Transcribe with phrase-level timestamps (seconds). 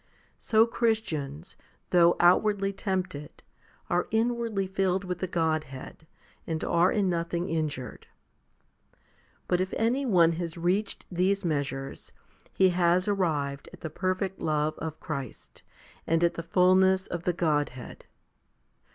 [0.39, 1.55] So Christians,
[1.91, 3.43] though outwardly tempted,
[3.87, 6.07] are in wardly filled with the Godhead,
[6.47, 8.07] and are in nothing injured.
[9.47, 12.13] But if any one has reached these measures,
[12.51, 15.61] he has arrived at the perfect love of Christ,
[16.07, 18.05] and at the fulness of the Godhead.